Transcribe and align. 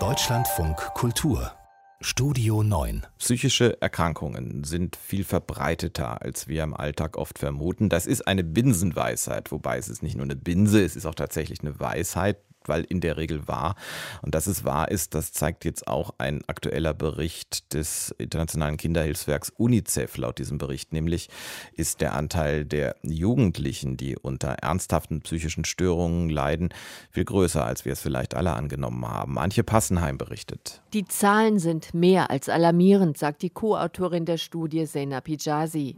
Deutschlandfunk 0.00 0.76
Kultur 0.94 1.52
Studio 2.00 2.64
9. 2.64 3.06
Psychische 3.18 3.80
Erkrankungen 3.80 4.64
sind 4.64 4.96
viel 4.96 5.22
verbreiteter, 5.22 6.20
als 6.20 6.48
wir 6.48 6.64
im 6.64 6.74
Alltag 6.74 7.16
oft 7.16 7.38
vermuten. 7.38 7.88
Das 7.88 8.06
ist 8.06 8.26
eine 8.26 8.42
Binsenweisheit, 8.42 9.52
wobei 9.52 9.78
es 9.78 9.88
ist 9.88 10.02
nicht 10.02 10.16
nur 10.16 10.24
eine 10.24 10.34
Binse, 10.34 10.82
es 10.82 10.96
ist 10.96 11.06
auch 11.06 11.14
tatsächlich 11.14 11.60
eine 11.60 11.78
Weisheit 11.78 12.38
weil 12.68 12.84
in 12.84 13.00
der 13.00 13.16
Regel 13.16 13.46
wahr. 13.48 13.74
Und 14.22 14.34
dass 14.34 14.46
es 14.46 14.64
wahr 14.64 14.90
ist, 14.90 15.14
das 15.14 15.32
zeigt 15.32 15.64
jetzt 15.64 15.86
auch 15.88 16.14
ein 16.18 16.42
aktueller 16.46 16.94
Bericht 16.94 17.72
des 17.74 18.14
Internationalen 18.18 18.76
Kinderhilfswerks 18.76 19.52
UNICEF 19.56 20.16
laut 20.16 20.38
diesem 20.38 20.58
Bericht. 20.58 20.92
Nämlich 20.92 21.28
ist 21.74 22.00
der 22.00 22.14
Anteil 22.14 22.64
der 22.64 22.96
Jugendlichen, 23.02 23.96
die 23.96 24.16
unter 24.16 24.50
ernsthaften 24.50 25.20
psychischen 25.22 25.64
Störungen 25.64 26.28
leiden, 26.28 26.70
viel 27.10 27.24
größer, 27.24 27.64
als 27.64 27.84
wir 27.84 27.92
es 27.92 28.00
vielleicht 28.00 28.34
alle 28.34 28.52
angenommen 28.52 29.06
haben. 29.06 29.38
Antje 29.38 29.62
Passenheim 29.62 30.18
berichtet. 30.18 30.82
Die 30.92 31.04
Zahlen 31.04 31.58
sind 31.58 31.94
mehr 31.94 32.30
als 32.30 32.48
alarmierend, 32.48 33.18
sagt 33.18 33.42
die 33.42 33.50
Co-Autorin 33.50 34.24
der 34.24 34.38
Studie 34.38 34.86
Sena 34.86 35.20
Pijazi. 35.20 35.94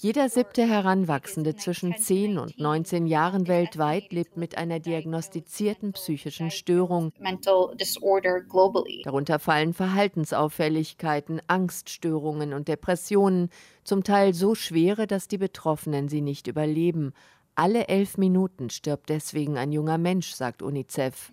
Jeder 0.00 0.28
siebte 0.28 0.66
Heranwachsende 0.66 1.56
zwischen 1.56 1.96
10 1.96 2.38
und 2.38 2.58
19 2.58 3.06
Jahren 3.06 3.48
weltweit 3.48 4.12
lebt 4.12 4.31
mit 4.36 4.58
einer 4.58 4.80
diagnostizierten 4.80 5.92
psychischen 5.92 6.50
Störung. 6.50 7.12
Darunter 9.04 9.38
fallen 9.38 9.74
Verhaltensauffälligkeiten, 9.74 11.40
Angststörungen 11.46 12.52
und 12.52 12.68
Depressionen, 12.68 13.50
zum 13.84 14.04
Teil 14.04 14.34
so 14.34 14.54
schwere, 14.54 15.06
dass 15.06 15.28
die 15.28 15.38
Betroffenen 15.38 16.08
sie 16.08 16.20
nicht 16.20 16.46
überleben. 16.46 17.12
Alle 17.54 17.88
elf 17.88 18.16
Minuten 18.16 18.70
stirbt 18.70 19.10
deswegen 19.10 19.58
ein 19.58 19.72
junger 19.72 19.98
Mensch, 19.98 20.32
sagt 20.32 20.62
UNICEF. 20.62 21.28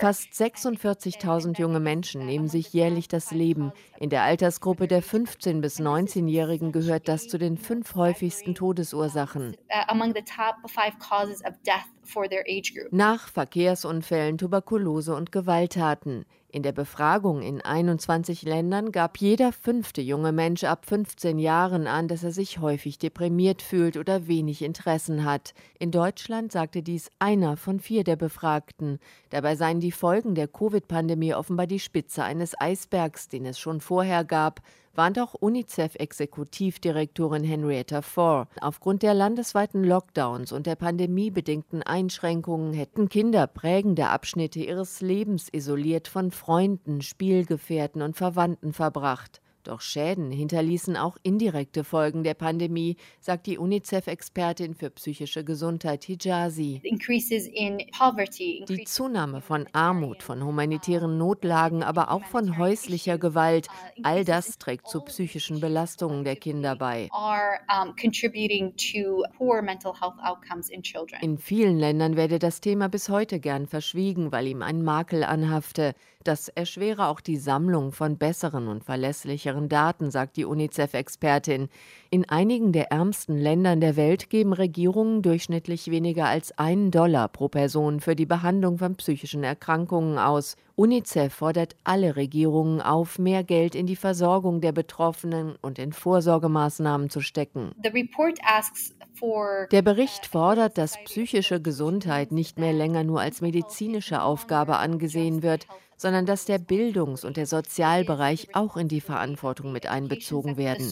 Fast 0.00 0.32
46.000 0.32 1.58
junge 1.58 1.80
Menschen 1.80 2.24
nehmen 2.24 2.48
sich 2.48 2.72
jährlich 2.72 3.08
das 3.08 3.32
Leben. 3.32 3.70
In 4.00 4.08
der 4.08 4.22
Altersgruppe 4.22 4.88
der 4.88 5.02
15- 5.02 5.60
bis 5.60 5.78
19-Jährigen 5.78 6.72
gehört 6.72 7.06
das 7.06 7.28
zu 7.28 7.36
den 7.36 7.58
fünf 7.58 7.94
häufigsten 7.94 8.54
Todesursachen. 8.54 9.54
Uh, 9.70 9.94
Nach 12.92 13.28
Verkehrsunfällen, 13.28 14.38
Tuberkulose 14.38 15.14
und 15.14 15.32
Gewalttaten. 15.32 16.24
In 16.54 16.62
der 16.62 16.70
Befragung 16.70 17.42
in 17.42 17.60
21 17.60 18.42
Ländern 18.42 18.92
gab 18.92 19.18
jeder 19.18 19.50
fünfte 19.50 20.00
junge 20.00 20.30
Mensch 20.30 20.62
ab 20.62 20.86
15 20.86 21.40
Jahren 21.40 21.88
an, 21.88 22.06
dass 22.06 22.22
er 22.22 22.30
sich 22.30 22.60
häufig 22.60 22.96
deprimiert 22.96 23.60
fühlt 23.60 23.96
oder 23.96 24.28
wenig 24.28 24.62
Interessen 24.62 25.24
hat. 25.24 25.52
In 25.80 25.90
Deutschland 25.90 26.52
sagte 26.52 26.84
dies 26.84 27.10
einer 27.18 27.56
von 27.56 27.80
vier 27.80 28.04
der 28.04 28.14
Befragten. 28.14 29.00
Dabei 29.30 29.56
seien 29.56 29.80
die 29.80 29.90
Folgen 29.90 30.36
der 30.36 30.46
Covid-Pandemie 30.46 31.34
offenbar 31.34 31.66
die 31.66 31.80
Spitze 31.80 32.22
eines 32.22 32.54
Eisbergs, 32.60 33.28
den 33.28 33.46
es 33.46 33.58
schon 33.58 33.80
vorher 33.80 34.22
gab 34.22 34.60
warnt 34.96 35.18
auch 35.18 35.34
UNICEF-Exekutivdirektorin 35.34 37.44
Henrietta 37.44 38.02
Fore. 38.02 38.48
Aufgrund 38.60 39.02
der 39.02 39.14
landesweiten 39.14 39.84
Lockdowns 39.84 40.52
und 40.52 40.66
der 40.66 40.76
pandemiebedingten 40.76 41.82
Einschränkungen 41.82 42.72
hätten 42.72 43.08
Kinder 43.08 43.46
prägende 43.46 44.08
Abschnitte 44.08 44.60
ihres 44.60 45.00
Lebens 45.00 45.48
isoliert 45.52 46.08
von 46.08 46.30
Freunden, 46.30 47.02
Spielgefährten 47.02 48.02
und 48.02 48.16
Verwandten 48.16 48.72
verbracht. 48.72 49.40
Doch 49.64 49.80
Schäden 49.80 50.30
hinterließen 50.30 50.94
auch 50.98 51.16
indirekte 51.22 51.84
Folgen 51.84 52.22
der 52.22 52.34
Pandemie, 52.34 52.96
sagt 53.18 53.46
die 53.46 53.56
UNICEF-Expertin 53.56 54.74
für 54.74 54.90
psychische 54.90 55.42
Gesundheit 55.42 56.04
Hijazi. 56.04 56.82
Die 58.68 58.84
Zunahme 58.84 59.40
von 59.40 59.66
Armut, 59.72 60.22
von 60.22 60.44
humanitären 60.44 61.16
Notlagen, 61.16 61.82
aber 61.82 62.10
auch 62.10 62.24
von 62.26 62.58
häuslicher 62.58 63.16
Gewalt, 63.16 63.68
all 64.02 64.26
das 64.26 64.58
trägt 64.58 64.86
zu 64.86 65.00
psychischen 65.00 65.60
Belastungen 65.60 66.24
der 66.24 66.36
Kinder 66.36 66.76
bei. 66.76 67.08
In 71.22 71.38
vielen 71.38 71.78
Ländern 71.78 72.16
werde 72.16 72.38
das 72.38 72.60
Thema 72.60 72.88
bis 72.88 73.08
heute 73.08 73.40
gern 73.40 73.66
verschwiegen, 73.66 74.30
weil 74.30 74.46
ihm 74.46 74.60
ein 74.60 74.82
Makel 74.82 75.24
anhafte. 75.24 75.94
Das 76.24 76.48
erschwere 76.48 77.08
auch 77.08 77.20
die 77.20 77.36
Sammlung 77.36 77.92
von 77.92 78.16
besseren 78.16 78.68
und 78.68 78.82
verlässlicheren 78.82 79.53
Daten, 79.68 80.10
sagt 80.10 80.36
die 80.36 80.44
UNICEF-Expertin. 80.44 81.68
In 82.10 82.28
einigen 82.28 82.72
der 82.72 82.90
ärmsten 82.92 83.36
Ländern 83.36 83.80
der 83.80 83.96
Welt 83.96 84.30
geben 84.30 84.52
Regierungen 84.52 85.22
durchschnittlich 85.22 85.90
weniger 85.90 86.26
als 86.26 86.56
einen 86.58 86.90
Dollar 86.90 87.28
pro 87.28 87.48
Person 87.48 88.00
für 88.00 88.14
die 88.14 88.26
Behandlung 88.26 88.78
von 88.78 88.96
psychischen 88.96 89.44
Erkrankungen 89.44 90.18
aus. 90.18 90.56
UNICEF 90.76 91.32
fordert 91.32 91.76
alle 91.84 92.16
Regierungen 92.16 92.80
auf, 92.80 93.18
mehr 93.18 93.44
Geld 93.44 93.74
in 93.74 93.86
die 93.86 93.96
Versorgung 93.96 94.60
der 94.60 94.72
Betroffenen 94.72 95.54
und 95.62 95.78
in 95.78 95.92
Vorsorgemaßnahmen 95.92 97.10
zu 97.10 97.20
stecken. 97.20 97.72
Der 99.70 99.82
Bericht 99.82 100.26
fordert, 100.26 100.78
dass 100.78 100.98
psychische 101.04 101.60
Gesundheit 101.60 102.32
nicht 102.32 102.58
mehr 102.58 102.72
länger 102.72 103.04
nur 103.04 103.20
als 103.20 103.40
medizinische 103.40 104.22
Aufgabe 104.22 104.78
angesehen 104.78 105.42
wird, 105.42 105.66
sondern 106.04 106.26
dass 106.26 106.44
der 106.44 106.58
Bildungs- 106.58 107.24
und 107.24 107.38
der 107.38 107.46
Sozialbereich 107.46 108.54
auch 108.54 108.76
in 108.76 108.88
die 108.88 109.00
Verantwortung 109.00 109.72
mit 109.72 109.86
einbezogen 109.86 110.58
werden. 110.58 110.84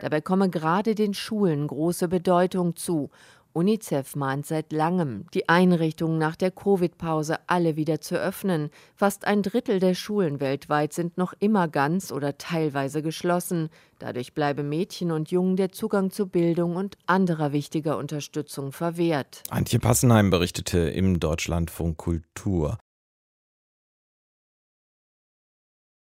Dabei 0.00 0.20
komme 0.20 0.48
gerade 0.48 0.94
den 0.94 1.12
Schulen 1.12 1.66
große 1.66 2.06
Bedeutung 2.06 2.76
zu 2.76 3.10
UNICEF 3.60 4.16
mahnt 4.16 4.46
seit 4.46 4.72
langem, 4.72 5.26
die 5.34 5.46
Einrichtungen 5.50 6.16
nach 6.16 6.34
der 6.34 6.50
Covid-Pause 6.50 7.36
alle 7.46 7.76
wieder 7.76 8.00
zu 8.00 8.14
öffnen. 8.14 8.70
Fast 8.96 9.26
ein 9.26 9.42
Drittel 9.42 9.80
der 9.80 9.92
Schulen 9.92 10.40
weltweit 10.40 10.94
sind 10.94 11.18
noch 11.18 11.34
immer 11.40 11.68
ganz 11.68 12.10
oder 12.10 12.38
teilweise 12.38 13.02
geschlossen. 13.02 13.68
Dadurch 13.98 14.32
bleibe 14.32 14.62
Mädchen 14.62 15.12
und 15.12 15.30
Jungen 15.30 15.56
der 15.56 15.72
Zugang 15.72 16.10
zu 16.10 16.26
Bildung 16.26 16.76
und 16.76 16.96
anderer 17.04 17.52
wichtiger 17.52 17.98
Unterstützung 17.98 18.72
verwehrt. 18.72 19.42
Antje 19.50 19.78
Passenheim 19.78 20.30
berichtete 20.30 20.78
im 20.78 21.20
Deutschlandfunk 21.20 21.98
Kultur. 21.98 22.78